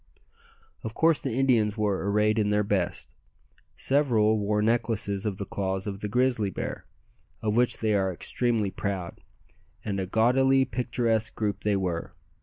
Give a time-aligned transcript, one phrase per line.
[0.81, 3.13] Of course the Indians were arrayed in their best.
[3.75, 6.85] Several wore necklaces of the claws of the grizzly bear,
[7.43, 9.21] of which they are extremely proud;
[9.85, 12.15] and a gaudily picturesque group they were.